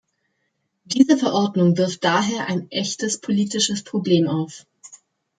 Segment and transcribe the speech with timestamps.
[0.83, 4.65] Diese Verordnung wirft daher ein echtes politisches Problem auf.